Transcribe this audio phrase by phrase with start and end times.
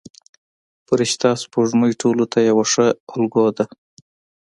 [0.87, 3.65] فرشته سپوږمۍ ټولو ته یوه ښه الګو ده.